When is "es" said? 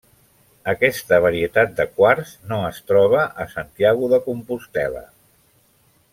2.71-2.81